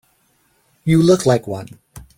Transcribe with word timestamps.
You 0.83 0.99
look 1.03 1.27
like 1.27 1.45
one. 1.45 1.67